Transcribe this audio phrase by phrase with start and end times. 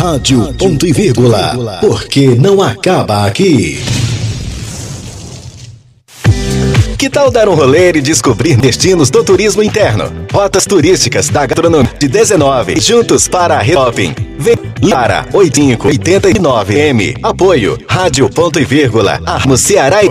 [0.00, 1.78] Rádio Ponto e Vírgula.
[1.78, 3.82] Porque não acaba aqui.
[6.96, 10.10] Que tal dar um rolê e descobrir destinos do turismo interno?
[10.32, 12.80] Rotas turísticas da gastronomia de 19.
[12.80, 14.14] Juntos para a Shopping.
[14.38, 17.18] Vem Lara 8589M.
[17.22, 19.20] Apoio Rádio Ponto e Vírgula.
[19.26, 20.08] Armo Ceará e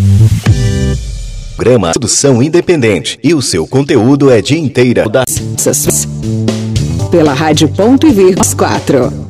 [1.55, 5.23] programa Produção Independente e o seu conteúdo é de inteira da
[7.09, 9.28] pela Rádio Ponto e Vírgula 4.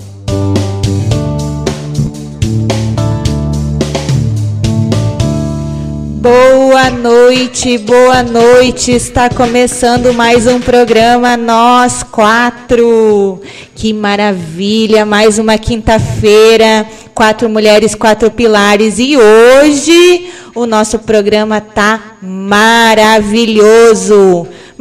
[6.19, 8.91] Boa noite, boa noite.
[8.91, 13.39] Está começando mais um programa Nós Quatro.
[13.73, 15.05] Que maravilha!
[15.05, 18.99] Mais uma quinta-feira, quatro mulheres, quatro pilares.
[18.99, 23.55] E hoje o nosso programa tá maravilhoso.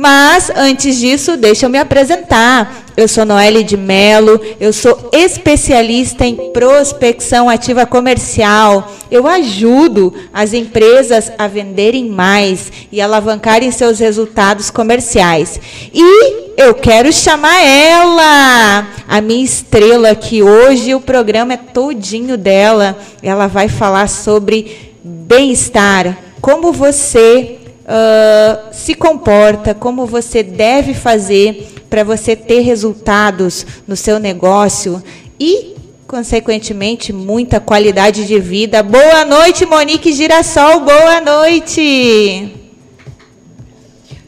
[0.01, 2.85] Mas antes disso, deixa eu me apresentar.
[2.97, 8.93] Eu sou Noelle de Melo, eu sou especialista em prospecção ativa comercial.
[9.11, 15.61] Eu ajudo as empresas a venderem mais e alavancarem seus resultados comerciais.
[15.93, 22.97] E eu quero chamar ela, a minha estrela que hoje o programa é todinho dela.
[23.21, 32.05] Ela vai falar sobre bem-estar, como você uh, se comporta, como você deve fazer para
[32.05, 35.03] você ter resultados no seu negócio
[35.41, 35.75] e,
[36.07, 38.83] consequentemente, muita qualidade de vida.
[38.83, 40.81] Boa noite, Monique Girassol.
[40.81, 42.55] Boa noite.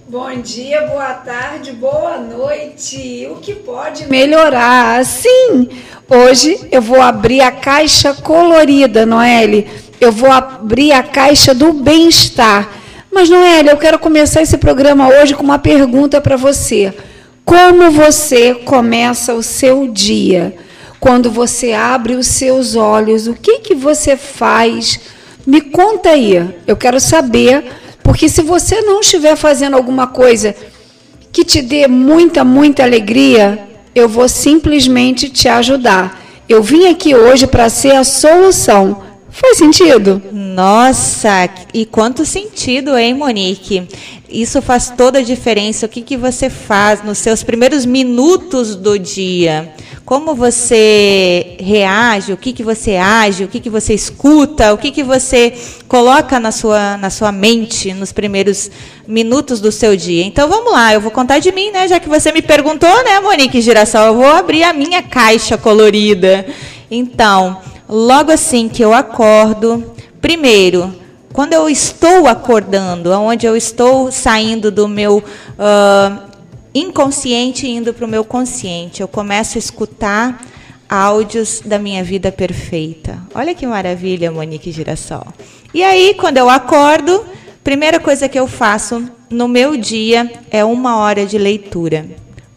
[0.09, 3.29] Bom dia, boa tarde, boa noite.
[3.31, 5.05] O que pode melhorar?
[5.05, 5.69] Sim,
[6.09, 9.69] hoje eu vou abrir a caixa colorida, Noelle.
[10.01, 12.80] Eu vou abrir a caixa do bem-estar.
[13.13, 16.95] Mas, Noelle, eu quero começar esse programa hoje com uma pergunta para você.
[17.45, 20.55] Como você começa o seu dia?
[21.01, 25.01] Quando você abre os seus olhos, o que, que você faz?
[25.45, 26.55] Me conta aí.
[26.69, 27.65] Eu quero saber,
[28.01, 30.55] porque se você não estiver fazendo alguma coisa
[31.33, 33.59] que te dê muita, muita alegria,
[33.93, 36.23] eu vou simplesmente te ajudar.
[36.49, 39.03] Eu vim aqui hoje para ser a solução.
[39.41, 40.23] Faz sentido?
[40.31, 43.89] Nossa, e quanto sentido, hein, Monique?
[44.29, 45.87] Isso faz toda a diferença.
[45.87, 49.73] O que, que você faz nos seus primeiros minutos do dia?
[50.05, 52.35] Como você reage?
[52.35, 53.45] O que, que você age?
[53.45, 54.75] O que, que você escuta?
[54.75, 55.55] O que, que você
[55.89, 58.71] coloca na sua, na sua mente nos primeiros
[59.09, 60.23] minutos do seu dia?
[60.23, 61.89] Então vamos lá, eu vou contar de mim, né?
[61.89, 64.07] Já que você me perguntou, né, Monique Girassol?
[64.09, 66.45] Eu vou abrir a minha caixa colorida.
[66.91, 67.59] Então,
[67.91, 70.95] logo assim que eu acordo, primeiro,
[71.33, 76.23] quando eu estou acordando, onde eu estou saindo do meu uh,
[76.73, 80.41] inconsciente e indo para o meu consciente, eu começo a escutar
[80.89, 83.19] áudios da minha vida perfeita.
[83.35, 85.27] Olha que maravilha, Monique Girassol.
[85.75, 87.25] E aí, quando eu acordo,
[87.63, 92.07] primeira coisa que eu faço no meu dia é uma hora de leitura.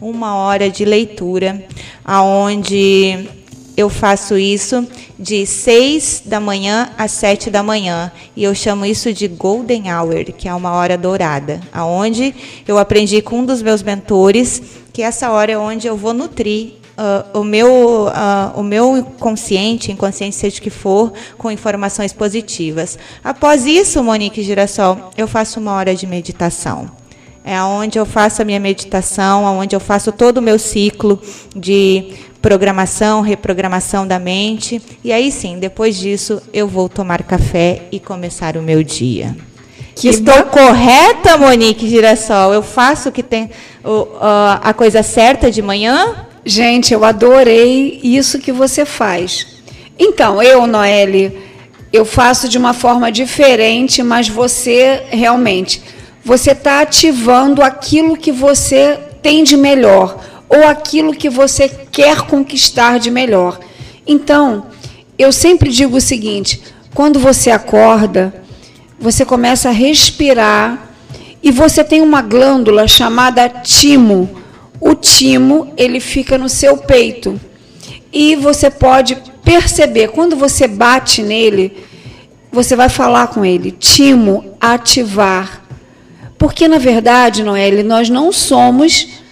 [0.00, 1.64] Uma hora de leitura,
[2.04, 3.28] aonde
[3.76, 4.86] eu faço isso
[5.18, 8.12] de 6 da manhã às 7 da manhã.
[8.36, 12.34] E eu chamo isso de Golden Hour, que é uma hora dourada, aonde
[12.66, 14.62] eu aprendi com um dos meus mentores
[14.92, 19.90] que essa hora é onde eu vou nutrir Uh, o, meu, uh, o meu consciente,
[19.90, 22.96] inconsciente, seja o que for, com informações positivas.
[23.24, 26.88] Após isso, Monique Girassol, eu faço uma hora de meditação.
[27.42, 31.20] É onde eu faço a minha meditação, onde eu faço todo o meu ciclo
[31.54, 32.14] de
[32.44, 34.78] programação, reprogramação da mente.
[35.02, 39.34] E aí sim, depois disso, eu vou tomar café e começar o meu dia.
[39.96, 40.50] Que Estou bom.
[40.50, 42.52] correta, Monique Girassol?
[42.52, 43.44] Eu faço que tem
[43.82, 46.26] uh, a coisa certa de manhã?
[46.44, 49.46] Gente, eu adorei isso que você faz.
[49.98, 51.38] Então, eu, Noelle,
[51.90, 55.82] eu faço de uma forma diferente, mas você realmente,
[56.22, 62.98] você está ativando aquilo que você tem de melhor ou aquilo que você quer conquistar
[62.98, 63.58] de melhor.
[64.06, 64.66] Então,
[65.18, 66.62] eu sempre digo o seguinte:
[66.94, 68.32] quando você acorda,
[68.98, 70.90] você começa a respirar
[71.42, 74.30] e você tem uma glândula chamada timo.
[74.80, 77.40] O timo, ele fica no seu peito.
[78.12, 81.84] E você pode perceber, quando você bate nele,
[82.52, 85.62] você vai falar com ele, timo, ativar.
[86.38, 89.23] Porque, na verdade, Noelle, nós não somos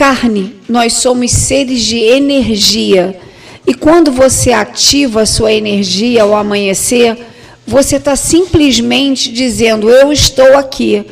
[0.00, 3.20] carne, nós somos seres de energia.
[3.66, 7.18] E quando você ativa a sua energia ao amanhecer,
[7.66, 11.04] você está simplesmente dizendo: Eu estou aqui.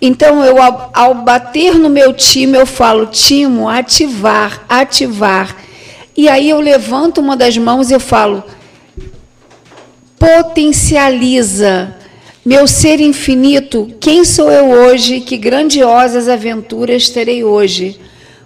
[0.00, 0.58] Então, eu,
[0.92, 5.56] ao bater no meu time, eu falo: Timo, ativar, ativar.
[6.16, 8.44] E aí eu levanto uma das mãos e eu falo:
[10.16, 11.96] potencializa
[12.44, 15.20] meu ser infinito, quem sou eu hoje?
[15.20, 17.98] Que grandiosas aventuras terei hoje?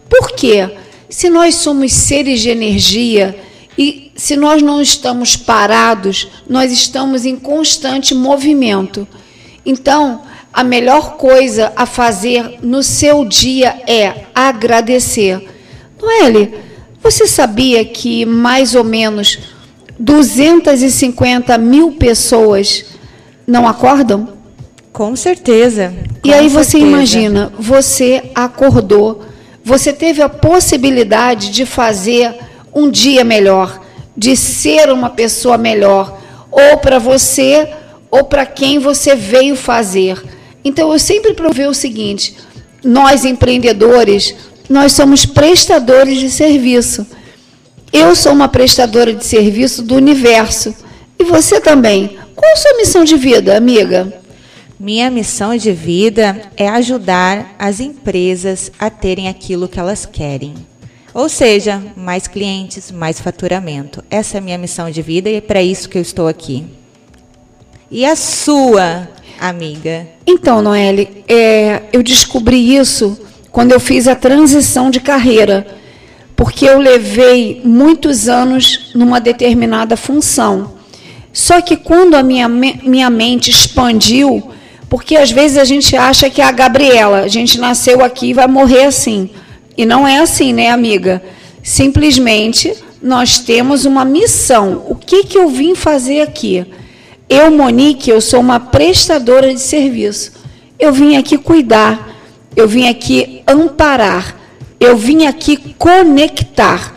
[0.08, 0.70] Por quê?
[1.10, 3.36] Se nós somos seres de energia
[3.76, 9.06] e se nós não estamos parados, nós estamos em constante movimento.
[9.66, 10.22] Então,
[10.52, 15.44] a melhor coisa a fazer no seu dia é agradecer.
[16.00, 16.54] Noelle,
[17.02, 19.38] você sabia que mais ou menos
[19.98, 22.97] 250 mil pessoas
[23.48, 24.28] não acordam?
[24.92, 25.94] Com certeza.
[26.22, 26.64] Com e aí certeza.
[26.64, 29.22] você imagina, você acordou,
[29.64, 32.34] você teve a possibilidade de fazer
[32.74, 33.80] um dia melhor,
[34.14, 36.18] de ser uma pessoa melhor,
[36.50, 37.72] ou para você,
[38.10, 40.22] ou para quem você veio fazer.
[40.62, 42.36] Então eu sempre provei o seguinte:
[42.84, 44.34] nós empreendedores,
[44.68, 47.06] nós somos prestadores de serviço.
[47.90, 50.74] Eu sou uma prestadora de serviço do universo.
[51.18, 52.18] E você também.
[52.38, 54.12] Qual a sua missão de vida, amiga?
[54.79, 60.55] Minha missão de vida é ajudar as empresas a terem aquilo que elas querem.
[61.12, 64.05] Ou seja, mais clientes, mais faturamento.
[64.08, 66.64] Essa é a minha missão de vida e é para isso que eu estou aqui.
[67.90, 69.08] E a sua,
[69.41, 70.06] amiga?
[70.25, 73.19] Então, Noelle, é, eu descobri isso
[73.50, 75.67] quando eu fiz a transição de carreira,
[76.37, 80.77] porque eu levei muitos anos numa determinada função.
[81.38, 84.50] Só que quando a minha, minha mente expandiu,
[84.90, 88.35] porque às vezes a gente acha que é a Gabriela, a gente nasceu aqui e
[88.35, 89.31] vai morrer assim.
[89.76, 91.23] E não é assim, né, amiga?
[91.62, 94.85] Simplesmente nós temos uma missão.
[94.88, 96.67] O que, que eu vim fazer aqui?
[97.29, 100.32] Eu, Monique, eu sou uma prestadora de serviço.
[100.76, 102.19] Eu vim aqui cuidar,
[102.56, 104.34] eu vim aqui amparar,
[104.81, 106.96] eu vim aqui conectar.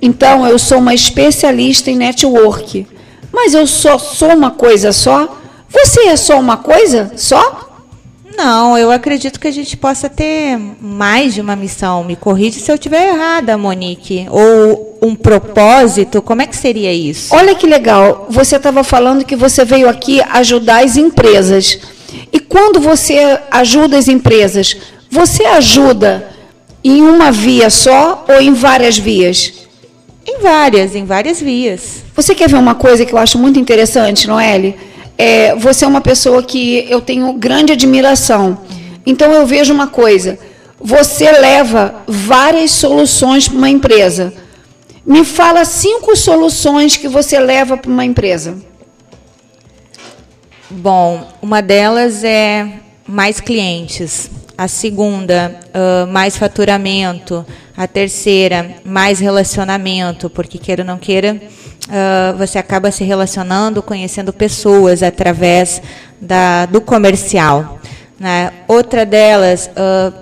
[0.00, 2.93] Então, eu sou uma especialista em network.
[3.34, 5.36] Mas eu só sou uma coisa só?
[5.68, 7.70] Você é só uma coisa só?
[8.36, 12.04] Não, eu acredito que a gente possa ter mais de uma missão.
[12.04, 14.26] Me corrige se eu estiver errada, Monique.
[14.30, 17.34] Ou um propósito, como é que seria isso?
[17.34, 18.26] Olha que legal.
[18.30, 21.78] Você estava falando que você veio aqui ajudar as empresas.
[22.32, 24.76] E quando você ajuda as empresas,
[25.10, 26.28] você ajuda
[26.82, 29.63] em uma via só ou em várias vias?
[30.26, 32.02] Em várias, em várias vias.
[32.16, 34.74] Você quer ver uma coisa que eu acho muito interessante, Noelle?
[35.18, 38.58] É, você é uma pessoa que eu tenho grande admiração.
[39.04, 40.38] Então eu vejo uma coisa:
[40.80, 44.32] você leva várias soluções para uma empresa.
[45.04, 48.56] Me fala cinco soluções que você leva para uma empresa.
[50.70, 52.66] Bom, uma delas é
[53.06, 54.30] mais clientes.
[54.56, 57.44] A segunda, uh, mais faturamento.
[57.76, 61.40] A terceira, mais relacionamento, porque queira ou não queira,
[61.88, 65.82] uh, você acaba se relacionando, conhecendo pessoas através
[66.20, 67.80] da, do comercial.
[68.18, 68.52] Né?
[68.68, 70.14] Outra delas, uh,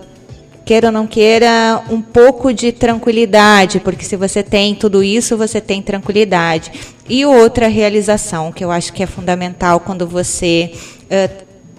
[0.64, 5.60] queira ou não queira, um pouco de tranquilidade, porque se você tem tudo isso, você
[5.60, 6.72] tem tranquilidade.
[7.06, 10.72] E outra realização, que eu acho que é fundamental quando você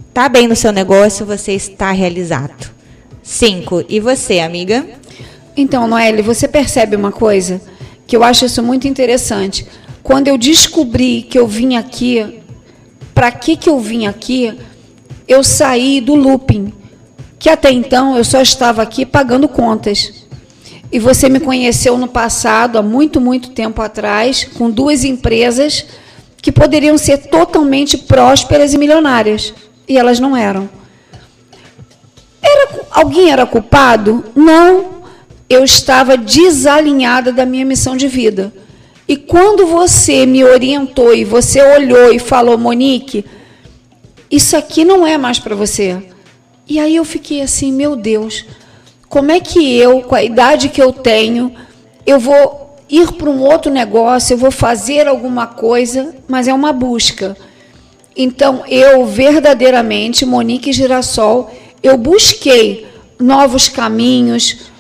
[0.06, 2.72] está uh, bem no seu negócio, você está realizado.
[3.24, 3.84] Cinco.
[3.88, 4.86] E você, amiga?
[5.56, 7.62] Então, Noelle, você percebe uma coisa
[8.08, 9.66] que eu acho isso muito interessante.
[10.02, 12.40] Quando eu descobri que eu vim aqui,
[13.14, 14.58] para que, que eu vim aqui,
[15.28, 16.74] eu saí do looping,
[17.38, 20.26] que até então eu só estava aqui pagando contas.
[20.92, 25.86] E você me conheceu no passado, há muito, muito tempo atrás, com duas empresas
[26.42, 29.54] que poderiam ser totalmente prósperas e milionárias.
[29.88, 30.70] E elas não eram.
[32.42, 34.24] Era, alguém era culpado?
[34.36, 35.03] Não
[35.50, 38.54] eu estava desalinhada da minha missão de vida.
[39.08, 43.26] E quando você me orientou e você olhou e falou, Monique,
[44.32, 46.02] isso aqui não é mais para você.
[46.68, 48.46] E aí eu fiquei assim, meu Deus,
[49.10, 51.54] como é que eu, com a idade que eu tenho,
[52.06, 56.72] eu vou ir para um outro negócio, eu vou fazer alguma coisa, mas é uma
[56.72, 57.36] busca.
[58.16, 62.88] Então, eu verdadeiramente, Monique Girassol, eu busquei
[63.20, 64.72] novos caminhos,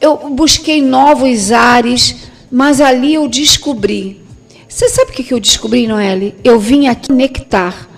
[0.00, 2.16] eu busquei novos ares,
[2.50, 4.20] mas ali eu descobri.
[4.66, 6.34] Você sabe o que eu descobri, Noelle?
[6.42, 7.88] Eu vim aqui conectar.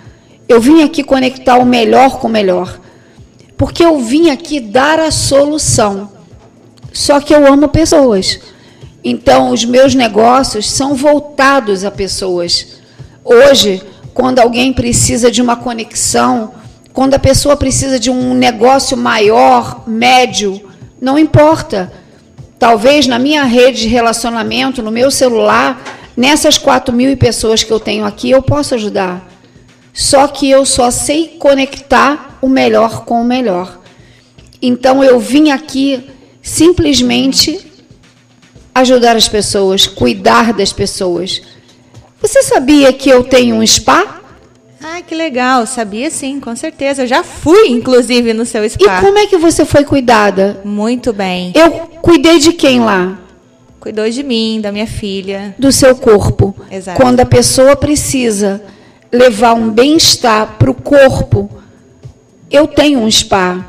[0.48, 2.80] Eu vim aqui conectar o melhor com o melhor.
[3.56, 6.10] Porque eu vim aqui dar a solução.
[6.92, 8.40] Só que eu amo pessoas.
[9.04, 12.78] Então, os meus negócios são voltados a pessoas.
[13.24, 13.82] Hoje,
[14.12, 16.52] quando alguém precisa de uma conexão,
[16.92, 20.71] quando a pessoa precisa de um negócio maior, médio,
[21.02, 21.92] não importa.
[22.60, 25.82] talvez na minha rede de relacionamento, no meu celular,
[26.16, 29.28] nessas 4 mil pessoas que eu tenho aqui, eu posso ajudar.
[29.92, 33.80] Só que eu só sei conectar o melhor com o melhor.
[34.62, 36.08] Então eu vim aqui
[36.40, 37.66] simplesmente
[38.72, 41.42] ajudar as pessoas, cuidar das pessoas.
[42.20, 44.21] Você sabia que eu tenho um spa?
[44.82, 45.66] Ah, que legal.
[45.66, 47.02] Sabia sim, com certeza.
[47.02, 48.98] Eu já fui, inclusive, no seu spa.
[48.98, 50.60] E como é que você foi cuidada?
[50.64, 51.52] Muito bem.
[51.54, 51.70] Eu
[52.00, 53.18] cuidei de quem lá?
[53.78, 55.54] Cuidou de mim, da minha filha.
[55.58, 56.54] Do seu corpo.
[56.70, 57.00] Exato.
[57.00, 58.62] Quando a pessoa precisa
[59.10, 61.50] levar um bem-estar para o corpo,
[62.50, 63.64] eu tenho um spa.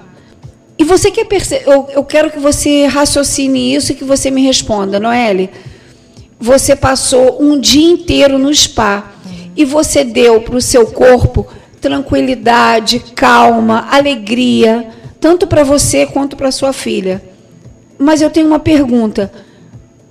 [0.78, 1.64] E você quer perceber?
[1.68, 5.50] Eu, eu quero que você raciocine isso e que você me responda, Noelle.
[6.40, 9.14] Você passou um dia inteiro no spa
[9.56, 11.48] e você deu para o seu corpo
[11.84, 17.22] tranquilidade, calma, alegria, tanto para você quanto para sua filha.
[18.00, 19.32] Mas eu tenho uma pergunta.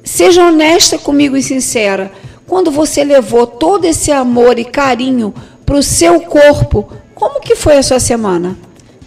[0.05, 2.13] Seja honesta comigo e sincera.
[2.47, 5.33] Quando você levou todo esse amor e carinho
[5.65, 8.57] para o seu corpo, como que foi a sua semana?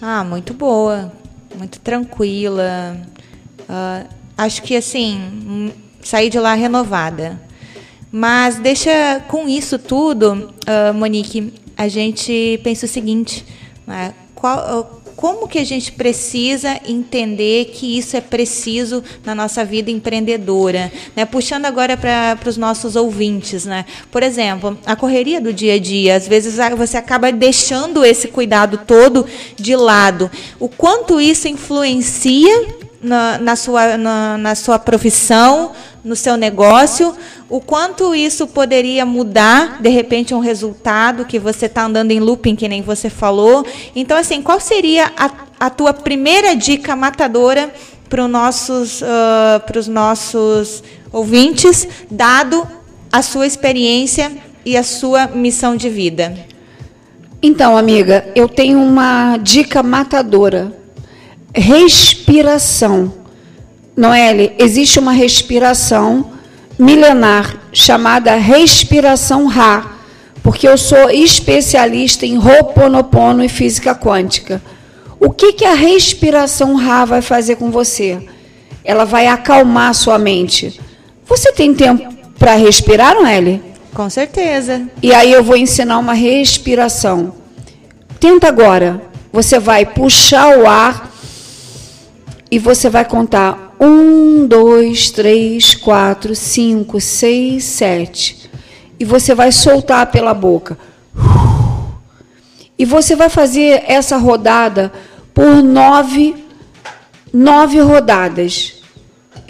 [0.01, 1.11] Ah, muito boa,
[1.55, 2.97] muito tranquila.
[3.61, 7.39] Uh, acho que assim, hum, saí de lá renovada.
[8.17, 13.45] Mas deixa com isso tudo, uh, Monique, a gente pensa o seguinte:
[13.85, 14.13] né?
[14.33, 20.89] Qual, como que a gente precisa entender que isso é preciso na nossa vida empreendedora,
[21.13, 21.25] né?
[21.25, 23.83] Puxando agora para os nossos ouvintes, né?
[24.09, 28.79] Por exemplo, a correria do dia a dia, às vezes você acaba deixando esse cuidado
[28.87, 29.25] todo
[29.57, 30.31] de lado.
[30.57, 32.65] O quanto isso influencia
[33.05, 35.73] na, na, sua, na, na sua profissão,
[36.05, 37.13] no seu negócio,
[37.49, 42.55] o quanto isso poderia mudar, de repente, um resultado que você está andando em looping,
[42.55, 43.65] que nem você falou.
[43.95, 47.73] Então, assim, qual seria a, a tua primeira dica matadora
[48.07, 52.65] para os nossos, uh, nossos ouvintes, dado
[53.11, 54.31] a sua experiência
[54.63, 56.37] e a sua missão de vida?
[57.41, 60.85] Então, amiga, eu tenho uma dica matadora
[61.55, 63.24] respiração.
[63.95, 66.31] Noelle, existe uma respiração
[66.77, 69.95] milenar chamada respiração Ra,
[70.43, 74.61] porque eu sou especialista em Ho'oponopono e física quântica.
[75.19, 78.27] O que, que a respiração Ra vai fazer com você?
[78.83, 80.79] Ela vai acalmar sua mente.
[81.25, 83.63] Você tem tempo para respirar, Noelle?
[83.93, 84.87] Com certeza.
[85.01, 87.33] E aí eu vou ensinar uma respiração.
[88.19, 89.01] Tenta agora.
[89.31, 91.11] Você vai puxar o ar
[92.51, 98.49] e você vai contar um, dois, três, quatro, cinco, seis, sete.
[98.99, 100.77] E você vai soltar pela boca.
[102.77, 104.91] E você vai fazer essa rodada
[105.33, 106.35] por nove,
[107.33, 108.75] nove rodadas.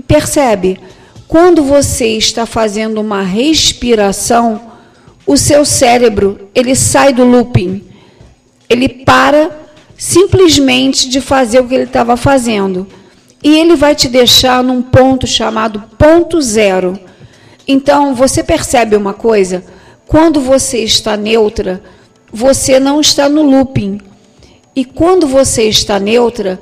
[0.08, 0.80] Percebe?
[1.28, 4.62] Quando você está fazendo uma respiração,
[5.26, 7.84] o seu cérebro ele sai do looping.
[8.70, 9.66] Ele para
[9.98, 12.88] simplesmente de fazer o que ele estava fazendo.
[13.46, 17.00] E ele vai te deixar num ponto chamado ponto zero.
[17.68, 19.64] Então, você percebe uma coisa?
[20.08, 21.80] Quando você está neutra,
[22.34, 24.02] você não está no looping.
[24.76, 26.60] E quando você está neutra,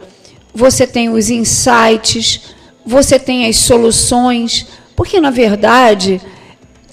[0.53, 2.53] você tem os insights,
[2.85, 6.21] você tem as soluções, porque na verdade,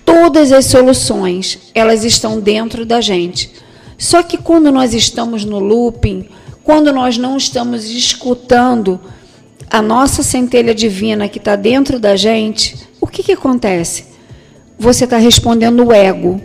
[0.05, 3.51] todas as soluções, elas estão dentro da gente.
[3.99, 6.29] Só que quando nós estamos no looping,
[6.63, 9.01] quando nós não estamos escutando
[9.71, 14.07] a nossa centelha divina que está dentro da gente, o que, que acontece?
[14.77, 16.41] Você está respondendo o ego.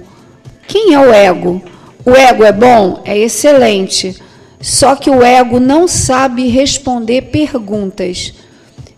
[0.67, 1.61] Quem é o ego?
[2.05, 3.01] O ego é bom?
[3.03, 4.15] É excelente.
[4.61, 8.33] Só que o ego não sabe responder perguntas.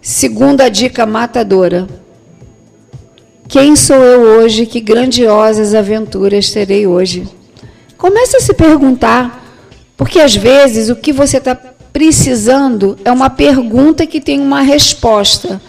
[0.01, 1.87] Segunda dica matadora.
[3.47, 4.65] Quem sou eu hoje?
[4.65, 7.27] Que grandiosas aventuras terei hoje?
[7.97, 9.43] Comece a se perguntar,
[9.95, 11.57] porque às vezes o que você está
[11.93, 15.61] precisando é uma pergunta que tem uma resposta.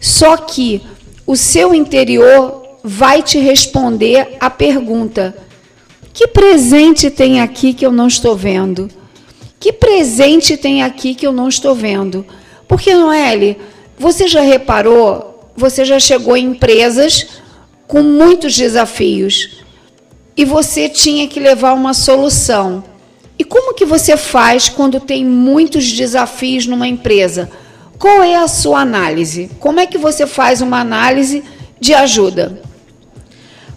[0.00, 0.82] Só que
[1.26, 5.36] o seu interior vai te responder a pergunta:
[6.12, 8.88] que presente tem aqui que eu não estou vendo?
[9.58, 12.24] Que presente tem aqui que eu não estou vendo?
[12.68, 13.58] Porque, Noelle,
[13.98, 17.26] você já reparou, você já chegou em empresas
[17.86, 19.62] com muitos desafios
[20.36, 22.84] e você tinha que levar uma solução.
[23.38, 27.50] E como que você faz quando tem muitos desafios numa empresa?
[27.98, 29.50] Qual é a sua análise?
[29.58, 31.42] Como é que você faz uma análise
[31.80, 32.60] de ajuda?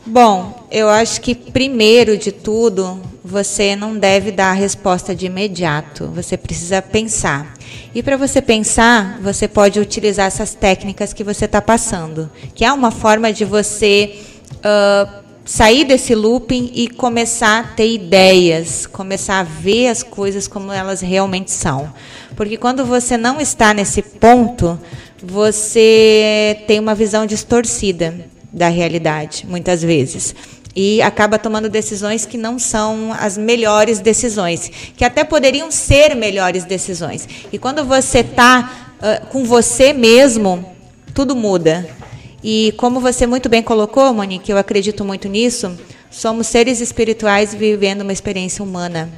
[0.06, 6.08] Bom, eu acho que primeiro de tudo, você não deve dar a resposta de imediato.
[6.16, 7.54] Você precisa pensar.
[7.94, 12.72] E para você pensar, você pode utilizar essas técnicas que você está passando, que é
[12.72, 14.20] uma forma de você
[14.58, 20.72] uh, sair desse looping e começar a ter ideias, começar a ver as coisas como
[20.72, 21.92] elas realmente são.
[22.36, 24.80] Porque quando você não está nesse ponto,
[25.22, 28.14] você tem uma visão distorcida
[28.52, 30.36] da realidade, muitas vezes.
[30.76, 36.64] E acaba tomando decisões que não são as melhores decisões, que até poderiam ser melhores
[36.64, 37.28] decisões.
[37.52, 40.74] E quando você está uh, com você mesmo,
[41.14, 41.99] tudo muda.
[42.44, 45.78] E como você muito bem colocou, Monique, eu acredito muito nisso,
[46.10, 49.10] somos seres espirituais vivendo uma experiência humana.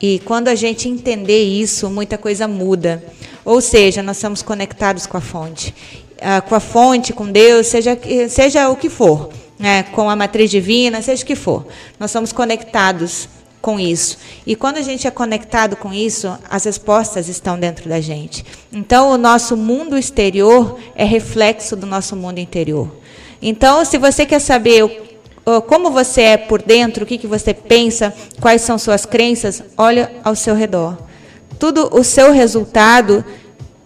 [0.00, 3.02] E quando a gente entender isso, muita coisa muda.
[3.44, 5.74] Ou seja, nós estamos conectados com a fonte.
[6.20, 9.30] Ah, com a fonte, com Deus, seja, seja o que for.
[9.56, 9.84] Né?
[9.84, 11.64] com a matriz divina, seja o que for.
[11.98, 13.28] Nós somos conectados
[13.64, 14.18] com isso.
[14.46, 18.44] E quando a gente é conectado com isso, as respostas estão dentro da gente.
[18.70, 22.94] Então, o nosso mundo exterior é reflexo do nosso mundo interior.
[23.40, 25.16] Então, se você quer saber
[25.66, 30.12] como você é por dentro, o que, que você pensa, quais são suas crenças, olha
[30.22, 30.98] ao seu redor.
[31.58, 33.24] Tudo o seu resultado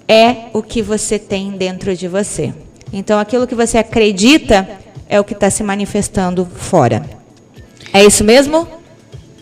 [0.09, 2.53] é o que você tem dentro de você.
[2.93, 4.69] Então, aquilo que você acredita
[5.09, 7.09] é o que está se manifestando fora.
[7.93, 8.78] É isso mesmo?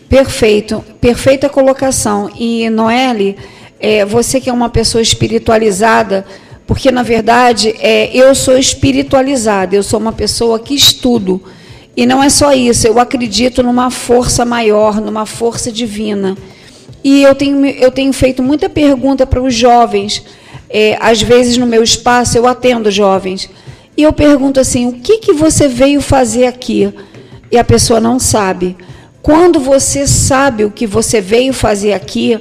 [0.09, 2.29] Perfeito, perfeita colocação.
[2.37, 3.35] E Noelle,
[3.79, 6.25] é, você que é uma pessoa espiritualizada,
[6.65, 11.41] porque na verdade é, eu sou espiritualizada, eu sou uma pessoa que estudo.
[11.95, 16.37] E não é só isso, eu acredito numa força maior, numa força divina.
[17.03, 20.23] E eu tenho, eu tenho feito muita pergunta para os jovens.
[20.69, 23.49] É, às vezes no meu espaço eu atendo jovens.
[23.95, 26.93] E eu pergunto assim: o que, que você veio fazer aqui?
[27.51, 28.75] E a pessoa não sabe.
[29.27, 32.39] Quando você sabe o que você veio fazer aqui,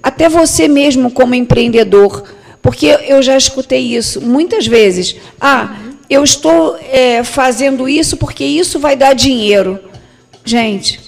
[0.00, 2.22] até você mesmo como empreendedor,
[2.62, 5.16] porque eu já escutei isso muitas vezes.
[5.40, 5.74] Ah,
[6.08, 9.80] eu estou é, fazendo isso porque isso vai dar dinheiro.
[10.44, 11.00] Gente,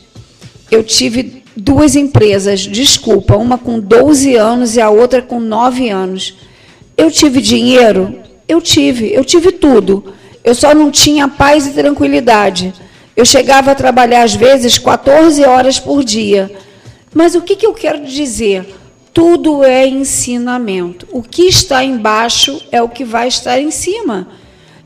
[0.68, 6.38] eu tive duas empresas, desculpa, uma com 12 anos e a outra com 9 anos.
[6.98, 8.18] Eu tive dinheiro?
[8.48, 10.12] Eu tive, eu tive tudo.
[10.42, 12.74] Eu só não tinha paz e tranquilidade.
[13.20, 16.50] Eu chegava a trabalhar, às vezes, 14 horas por dia.
[17.12, 18.74] Mas o que, que eu quero dizer?
[19.12, 21.06] Tudo é ensinamento.
[21.12, 24.26] O que está embaixo é o que vai estar em cima.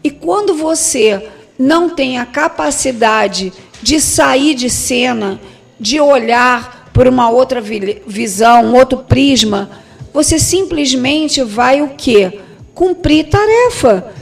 [0.02, 5.40] E quando você não tem a capacidade de sair de cena,
[5.78, 9.70] de olhar por uma outra visão, um outro prisma,
[10.12, 12.40] você simplesmente vai o quê?
[12.74, 14.12] Cumprir tarefa.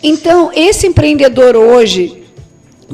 [0.00, 2.21] Então, esse empreendedor hoje,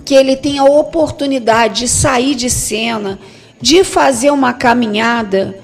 [0.01, 3.19] que ele tem a oportunidade de sair de cena,
[3.61, 5.59] de fazer uma caminhada.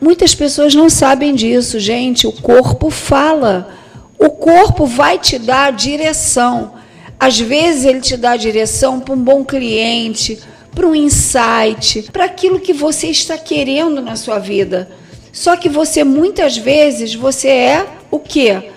[0.00, 2.26] Muitas pessoas não sabem disso, gente.
[2.26, 3.74] O corpo fala.
[4.18, 6.74] O corpo vai te dar direção.
[7.18, 10.38] Às vezes ele te dá direção para um bom cliente,
[10.74, 14.90] para um insight, para aquilo que você está querendo na sua vida.
[15.32, 18.70] Só que você muitas vezes você é o quê?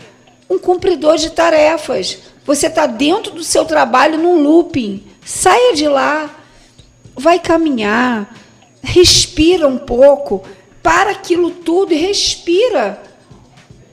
[0.49, 2.19] Um cumpridor de tarefas.
[2.47, 5.03] Você está dentro do seu trabalho num looping.
[5.23, 6.33] Saia de lá,
[7.13, 8.33] vai caminhar,
[8.81, 10.41] respira um pouco,
[10.81, 13.03] para aquilo tudo e respira.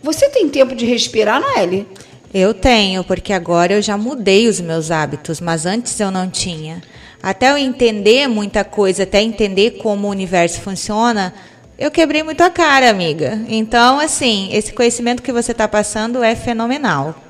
[0.01, 1.88] Você tem tempo de respirar, Noelle?
[2.33, 6.81] Eu tenho, porque agora eu já mudei os meus hábitos, mas antes eu não tinha.
[7.21, 11.35] Até eu entender muita coisa, até entender como o universo funciona,
[11.77, 13.45] eu quebrei muito a cara, amiga.
[13.49, 17.24] Então, assim, esse conhecimento que você está passando é fenomenal.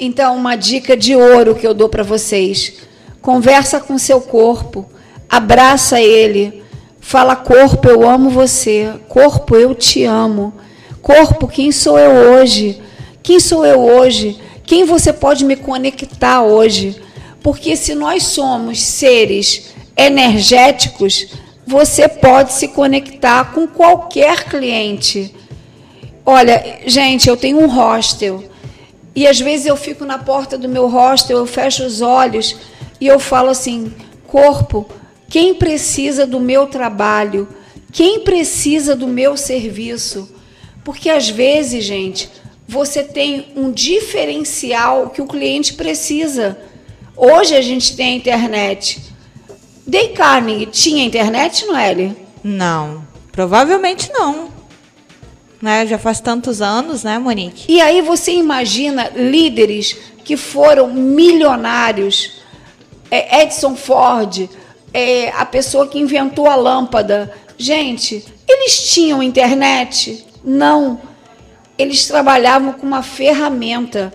[0.00, 2.74] Então, uma dica de ouro que eu dou para vocês:
[3.20, 4.86] conversa com seu corpo,
[5.28, 6.62] abraça ele,
[7.00, 10.54] fala corpo, eu amo você, corpo, eu te amo.
[11.02, 12.80] Corpo, quem sou eu hoje?
[13.22, 14.38] Quem sou eu hoje?
[14.64, 17.00] Quem você pode me conectar hoje?
[17.42, 21.28] Porque se nós somos seres energéticos,
[21.66, 25.34] você pode se conectar com qualquer cliente.
[26.24, 28.44] Olha, gente, eu tenho um hostel
[29.14, 32.56] e às vezes eu fico na porta do meu hostel, eu fecho os olhos
[33.00, 33.92] e eu falo assim:
[34.26, 34.88] corpo,
[35.28, 37.48] quem precisa do meu trabalho?
[37.92, 40.32] Quem precisa do meu serviço?
[40.84, 42.30] Porque às vezes, gente,
[42.66, 46.58] você tem um diferencial que o cliente precisa.
[47.16, 49.02] Hoje a gente tem a internet.
[49.86, 52.14] Dei Carnegie tinha internet, Noelle?
[52.44, 54.57] Não, provavelmente não
[55.60, 55.86] né?
[55.86, 57.70] Já faz tantos anos, né, Monique?
[57.70, 62.42] E aí você imagina líderes que foram milionários,
[63.10, 64.48] é, Edson Ford,
[64.92, 67.32] é, a pessoa que inventou a lâmpada.
[67.56, 70.24] Gente, eles tinham internet?
[70.44, 71.00] Não.
[71.76, 74.12] Eles trabalhavam com uma ferramenta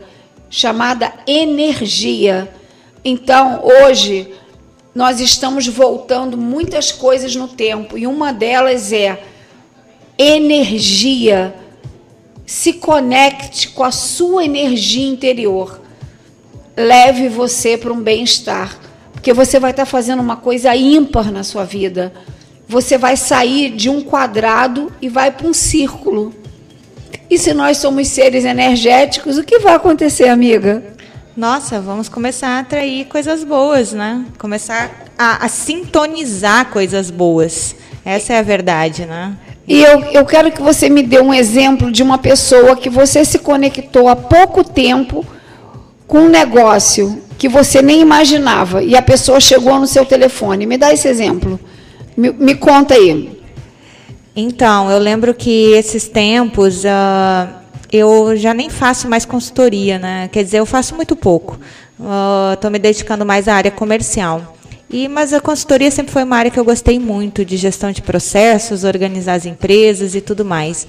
[0.49, 2.53] chamada energia.
[3.03, 4.33] Então, hoje,
[4.93, 9.23] nós estamos voltando muitas coisas no tempo e uma delas é
[10.17, 11.55] energia.
[12.45, 15.81] Se conecte com a sua energia interior.
[16.75, 18.79] Leve você para um bem-estar,
[19.11, 22.11] porque você vai estar fazendo uma coisa ímpar na sua vida.
[22.67, 26.33] Você vai sair de um quadrado e vai para um círculo.
[27.29, 30.83] E se nós somos seres energéticos, o que vai acontecer, amiga?
[31.35, 34.23] Nossa, vamos começar a atrair coisas boas, né?
[34.37, 37.75] Começar a, a sintonizar coisas boas.
[38.05, 39.35] Essa é a verdade, né?
[39.67, 43.23] E eu, eu quero que você me dê um exemplo de uma pessoa que você
[43.23, 45.25] se conectou há pouco tempo
[46.05, 50.65] com um negócio que você nem imaginava e a pessoa chegou no seu telefone.
[50.65, 51.59] Me dá esse exemplo.
[52.15, 53.41] Me, me conta aí.
[54.35, 57.53] Então, eu lembro que esses tempos uh,
[57.91, 60.27] eu já nem faço mais consultoria, né?
[60.31, 61.59] Quer dizer, eu faço muito pouco.
[62.53, 64.52] Estou uh, me dedicando mais à área comercial.
[64.93, 67.99] E, mas a consultoria sempre foi uma área que eu gostei muito, de gestão de
[67.99, 70.85] processos, organizar as empresas e tudo mais.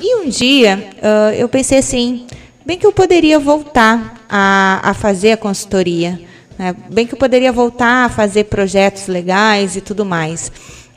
[0.00, 2.28] E um dia uh, eu pensei assim,
[2.64, 6.20] bem que eu poderia voltar a, a fazer a consultoria,
[6.56, 6.76] né?
[6.92, 10.52] bem que eu poderia voltar a fazer projetos legais e tudo mais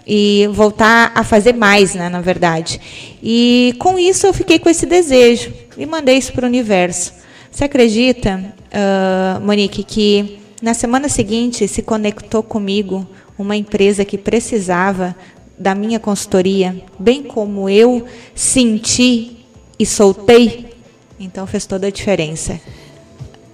[0.05, 2.79] e voltar a fazer mais, né, na verdade.
[3.23, 7.13] E com isso eu fiquei com esse desejo e mandei isso para o universo.
[7.49, 13.05] Você acredita, uh, Monique, que na semana seguinte se conectou comigo
[13.37, 15.13] uma empresa que precisava
[15.59, 19.39] da minha consultoria, bem como eu senti
[19.77, 20.73] e soltei?
[21.19, 22.61] Então fez toda a diferença.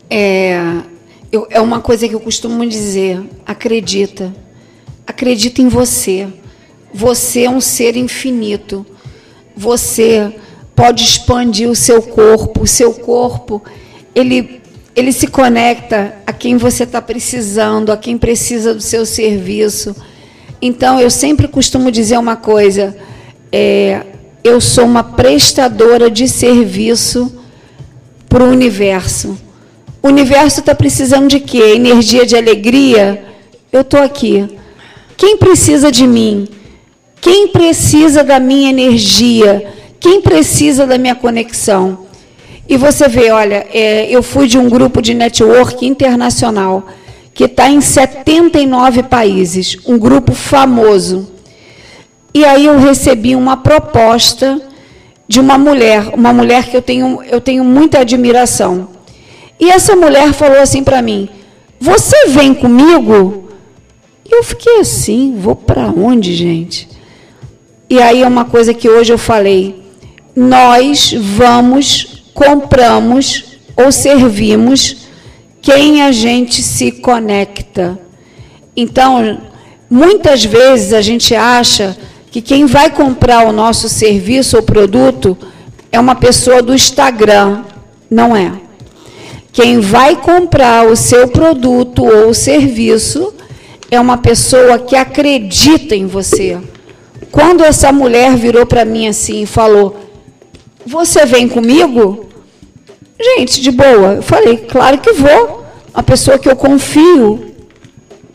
[0.08, 0.84] É,
[1.32, 4.32] eu, é uma coisa que eu costumo dizer: acredita.
[5.08, 6.28] Acredita em você.
[6.94, 8.86] Você é um ser infinito.
[9.58, 10.32] Você
[10.76, 12.62] pode expandir o seu corpo.
[12.62, 13.64] O seu corpo,
[14.14, 14.59] ele,
[15.00, 19.96] ele se conecta a quem você está precisando, a quem precisa do seu serviço.
[20.62, 22.96] Então, eu sempre costumo dizer uma coisa:
[23.52, 24.06] é,
[24.44, 27.34] eu sou uma prestadora de serviço
[28.28, 29.38] para o universo.
[30.04, 31.74] O universo está precisando de quê?
[31.76, 33.24] Energia de alegria?
[33.72, 34.48] Eu estou aqui.
[35.16, 36.48] Quem precisa de mim?
[37.22, 39.74] Quem precisa da minha energia?
[40.00, 42.09] Quem precisa da minha conexão?
[42.70, 46.86] E você vê, olha, é, eu fui de um grupo de network internacional
[47.34, 51.32] que está em 79 países, um grupo famoso.
[52.32, 54.62] E aí eu recebi uma proposta
[55.28, 58.90] de uma mulher, uma mulher que eu tenho, eu tenho muita admiração.
[59.60, 61.28] E essa mulher falou assim para mim:
[61.80, 63.50] Você vem comigo?
[64.24, 66.88] E eu fiquei assim: Vou para onde, gente?
[67.90, 69.82] E aí é uma coisa que hoje eu falei.
[70.36, 75.10] Nós vamos, compramos ou servimos
[75.62, 78.00] quem a gente se conecta.
[78.74, 79.42] Então,
[79.90, 81.98] muitas vezes a gente acha
[82.32, 85.38] que quem vai comprar o nosso serviço ou produto
[85.92, 87.66] é uma pessoa do Instagram.
[88.10, 88.54] Não é.
[89.52, 93.34] Quem vai comprar o seu produto ou serviço
[93.92, 96.58] é uma pessoa que acredita em você.
[97.32, 99.98] Quando essa mulher virou para mim assim e falou:
[100.86, 102.29] Você vem comigo?
[103.20, 104.16] Gente, de boa.
[104.16, 105.66] Eu falei: Claro que vou.
[105.94, 107.56] Uma pessoa que eu confio.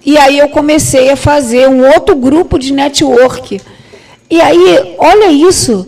[0.05, 3.61] E aí eu comecei a fazer um outro grupo de network.
[4.31, 5.87] E aí, olha isso.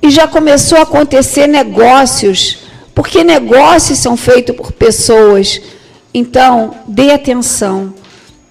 [0.00, 2.58] E já começou a acontecer negócios,
[2.94, 5.60] porque negócios são feitos por pessoas.
[6.12, 7.92] Então, dê atenção.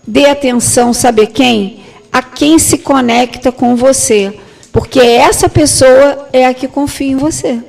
[0.06, 1.84] Dê atenção, sabe quem?
[2.14, 4.40] a quem se conecta com você,
[4.72, 7.60] porque essa pessoa é a que confia em você.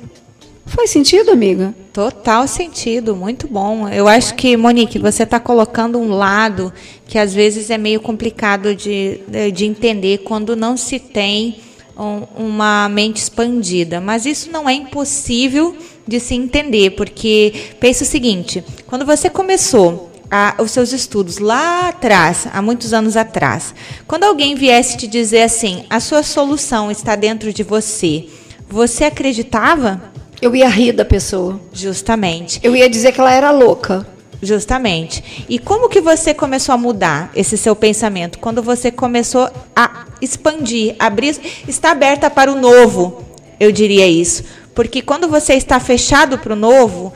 [0.67, 1.75] Faz sentido, amiga?
[1.95, 3.89] Total sentido, muito bom.
[3.89, 6.73] Eu acho que, Monique, você está colocando um lado
[7.07, 9.21] que às vezes é meio complicado de,
[9.55, 11.61] de entender quando não se tem
[11.97, 14.01] um, uma mente expandida.
[14.01, 20.11] Mas isso não é impossível de se entender, porque pense o seguinte: quando você começou
[20.29, 23.73] a, os seus estudos lá atrás, há muitos anos atrás,
[24.09, 28.27] quando alguém viesse te dizer assim, a sua solução está dentro de você,
[28.69, 30.13] você acreditava?
[30.45, 31.59] Eu ia rir da pessoa.
[31.73, 32.61] Justamente.
[32.63, 34.07] Eu ia dizer que ela era louca.
[34.43, 35.47] Justamente.
[35.49, 38.39] E como que você começou a mudar esse seu pensamento?
[38.39, 43.25] Quando você começou a expandir, abrir, está aberta para o novo,
[43.59, 44.45] eu diria isso.
[44.75, 47.11] Porque quando você está fechado para o novo,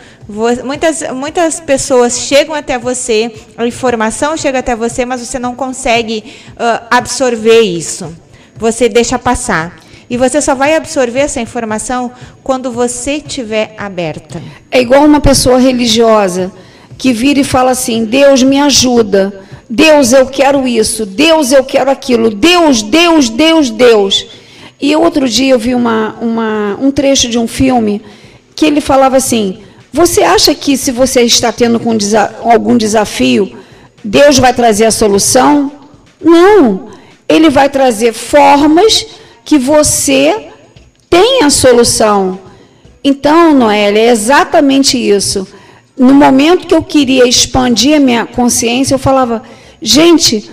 [0.65, 6.25] muitas, muitas pessoas chegam até você, a informação chega até você, mas você não consegue
[6.53, 8.11] uh, absorver isso.
[8.57, 9.77] Você deixa passar.
[10.11, 12.11] E você só vai absorver essa informação
[12.43, 14.43] quando você estiver aberta.
[14.71, 16.51] É igual uma pessoa religiosa
[16.97, 21.91] que vira e fala assim: Deus me ajuda, Deus eu quero isso, Deus eu quero
[21.91, 24.27] aquilo, Deus, Deus, Deus, Deus.
[24.81, 28.01] E outro dia eu vi uma, uma, um trecho de um filme
[28.57, 29.61] que ele falava assim:
[29.93, 31.81] Você acha que se você está tendo
[32.43, 33.59] algum desafio,
[34.03, 35.71] Deus vai trazer a solução?
[36.21, 36.89] Não.
[37.29, 39.07] Ele vai trazer formas
[39.49, 40.51] que você
[41.09, 42.39] tenha a solução.
[43.03, 45.49] Então, Noélia, é exatamente isso.
[45.97, 49.43] No momento que eu queria expandir a minha consciência, eu falava,
[49.81, 50.51] gente,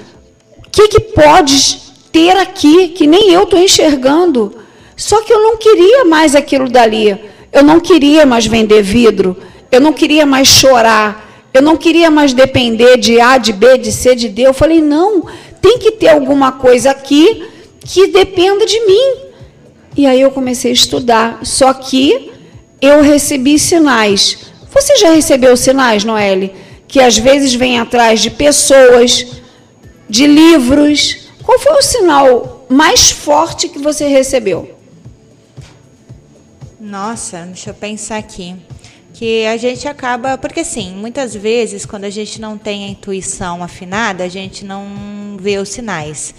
[0.65, 1.77] o que, que pode
[2.09, 4.55] ter aqui que nem eu estou enxergando?
[4.95, 7.19] Só que eu não queria mais aquilo dali.
[7.51, 9.35] Eu não queria mais vender vidro.
[9.69, 11.49] Eu não queria mais chorar.
[11.53, 14.43] Eu não queria mais depender de A, de B, de C, de D.
[14.43, 15.25] Eu falei, não,
[15.61, 17.54] tem que ter alguma coisa aqui
[17.85, 19.15] que dependa de mim.
[19.95, 21.45] E aí eu comecei a estudar.
[21.45, 22.31] Só que
[22.81, 24.51] eu recebi sinais.
[24.73, 26.53] Você já recebeu sinais, Noelle?
[26.87, 29.25] Que às vezes vem atrás de pessoas,
[30.09, 31.29] de livros.
[31.43, 34.75] Qual foi o sinal mais forte que você recebeu?
[36.79, 38.55] Nossa, deixa eu pensar aqui
[39.13, 43.63] que a gente acaba, porque assim, muitas vezes quando a gente não tem a intuição
[43.63, 46.35] afinada, a gente não vê os sinais.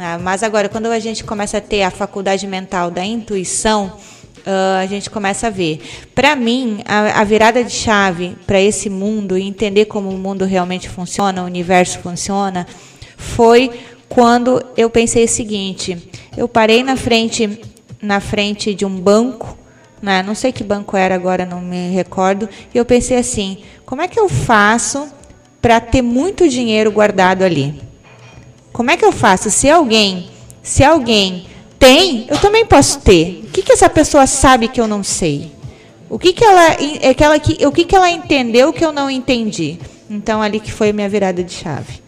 [0.00, 0.16] Né?
[0.16, 3.92] Mas agora, quando a gente começa a ter a faculdade mental da intuição,
[4.38, 5.78] uh, a gente começa a ver.
[6.14, 10.46] Para mim, a, a, virada de chave para esse mundo e entender como o mundo
[10.46, 12.66] realmente funciona, o universo funciona,
[13.18, 13.70] foi
[14.08, 17.60] quando eu pensei o seguinte: eu parei na frente,
[18.00, 19.58] na frente de um banco
[20.00, 20.22] né?
[20.22, 24.08] não sei que banco era agora, não me recordo, e eu pensei assim: como é
[24.08, 25.12] que eu faço
[25.60, 27.89] para ter muito dinheiro guardado ali?
[28.72, 29.50] Como é que eu faço?
[29.50, 30.28] Se alguém,
[30.62, 31.46] se alguém
[31.78, 33.44] tem, eu também posso ter.
[33.44, 35.52] O que, que essa pessoa sabe que eu não sei?
[36.08, 39.10] O que, que ela, é que ela, o que, que ela entendeu que eu não
[39.10, 39.78] entendi?
[40.08, 42.00] Então ali que foi a minha virada de chave.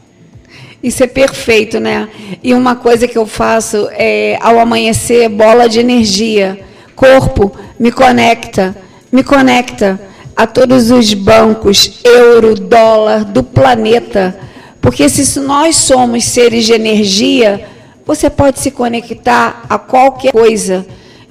[0.83, 2.09] Isso é perfeito, né?
[2.42, 6.59] E uma coisa que eu faço é ao amanhecer bola de energia
[7.03, 8.77] corpo me conecta,
[9.11, 10.01] me conecta
[10.37, 14.38] a todos os bancos, euro, dólar do planeta.
[14.83, 17.68] Porque se nós somos seres de energia,
[18.05, 20.85] você pode se conectar a qualquer coisa.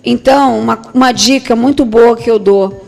[0.04, 2.86] Então, uma, uma dica muito boa que eu dou: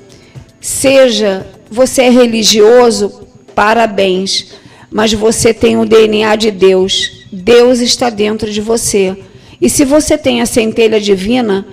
[0.62, 4.54] seja você é religioso, parabéns,
[4.89, 7.26] mas você tem o DNA de Deus.
[7.30, 9.17] Deus está dentro de você.
[9.60, 11.65] E se você tem a centelha divina,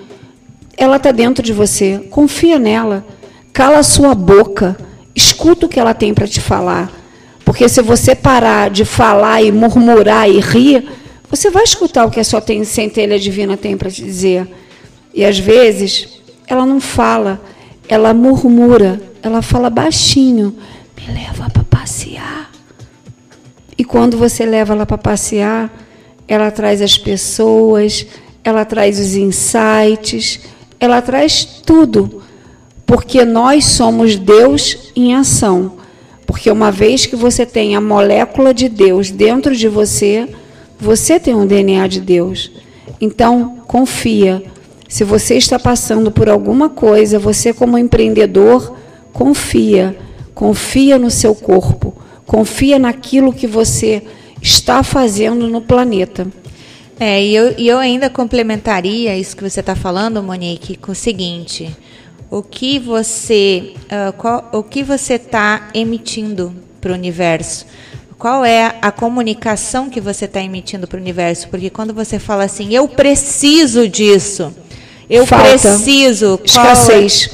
[0.76, 2.06] ela está dentro de você.
[2.10, 3.06] Confia nela.
[3.52, 4.76] Cala a sua boca.
[5.14, 6.99] Escuta o que ela tem para te falar.
[7.50, 10.88] Porque se você parar de falar e murmurar e rir,
[11.28, 14.46] você vai escutar o que a sua centelha divina tem para te dizer.
[15.12, 17.42] E às vezes ela não fala,
[17.88, 20.56] ela murmura, ela fala baixinho.
[20.96, 22.52] Me leva para passear.
[23.76, 25.76] E quando você leva ela para passear,
[26.28, 28.06] ela traz as pessoas,
[28.44, 30.38] ela traz os insights,
[30.78, 32.22] ela traz tudo,
[32.86, 35.79] porque nós somos Deus em ação.
[36.30, 40.28] Porque uma vez que você tem a molécula de Deus dentro de você,
[40.78, 42.52] você tem um DNA de Deus.
[43.00, 44.40] Então, confia.
[44.88, 48.76] Se você está passando por alguma coisa, você como empreendedor,
[49.12, 49.98] confia.
[50.32, 51.96] Confia no seu corpo.
[52.24, 54.00] Confia naquilo que você
[54.40, 56.28] está fazendo no planeta.
[57.00, 60.94] É, e eu, e eu ainda complementaria isso que você está falando, Monique, com o
[60.94, 61.76] seguinte:
[62.30, 67.66] o que você, uh, qual, o que você está emitindo para o universo?
[68.18, 71.48] Qual é a comunicação que você está emitindo para o universo?
[71.48, 74.54] Porque quando você fala assim, eu preciso disso,
[75.08, 75.50] eu Falta.
[75.50, 76.38] preciso.
[76.42, 76.46] É?
[76.46, 77.30] Escassez.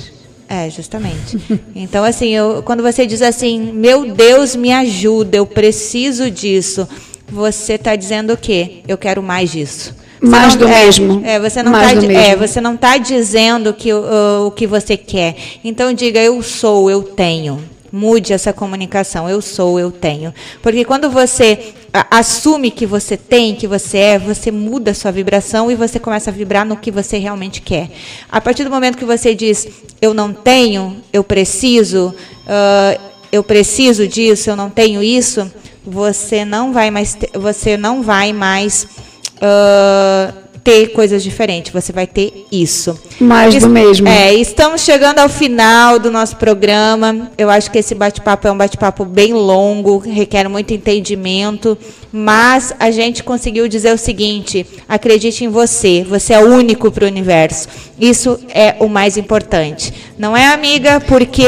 [0.49, 1.37] É, justamente.
[1.75, 6.89] Então, assim, eu, quando você diz assim, meu Deus, me ajuda, eu preciso disso
[7.29, 8.83] você está dizendo o quê?
[8.87, 9.95] Eu quero mais disso.
[10.21, 11.23] Mais não, do é, mesmo.
[11.25, 15.37] É, você não está é, você não tá dizendo que uh, o que você quer.
[15.63, 17.63] Então diga eu sou, eu tenho.
[17.93, 19.29] Mude essa comunicação.
[19.29, 20.35] Eu sou, eu tenho.
[20.61, 21.75] Porque quando você
[22.11, 26.31] assume que você tem, que você é, você muda a sua vibração e você começa
[26.31, 27.91] a vibrar no que você realmente quer.
[28.31, 29.69] A partir do momento que você diz
[30.01, 33.01] eu não tenho, eu preciso, uh,
[33.33, 35.51] eu preciso disso, eu não tenho isso,
[35.85, 38.87] você não vai mais, você não vai mais
[39.37, 42.99] uh, ter coisas diferentes, você vai ter isso.
[43.20, 44.09] Mais do mesmo.
[44.09, 47.31] É, estamos chegando ao final do nosso programa.
[47.38, 51.79] Eu acho que esse bate-papo é um bate-papo bem longo, requer muito entendimento,
[52.12, 57.09] mas a gente conseguiu dizer o seguinte: acredite em você, você é único para o
[57.09, 57.68] universo.
[58.01, 59.92] Isso é o mais importante.
[60.18, 61.01] Não é, amiga?
[61.01, 61.46] Porque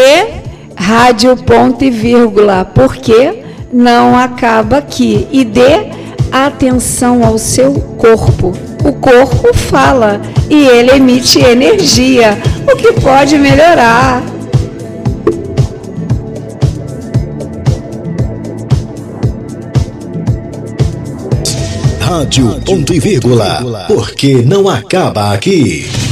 [0.79, 5.27] Rádio ponto e vírgula, porque não acaba aqui.
[5.33, 5.90] E dê
[6.33, 8.53] atenção ao seu corpo.
[8.85, 12.38] O corpo fala e ele emite energia,
[12.71, 14.23] o que pode melhorar.
[22.01, 26.08] Rádio ponto e vírgula, porque não acaba aqui.